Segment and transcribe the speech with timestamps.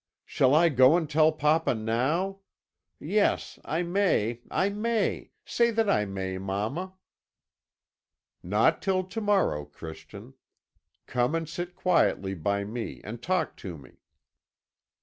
[0.25, 2.39] 'Shall I go and tell papa now?
[2.99, 6.95] Yes, I may, I may say that I may, mamma!'
[8.41, 10.33] "'Not till to morrow, Christian.
[11.05, 13.99] Come and sit quietly by me, and talk to me.'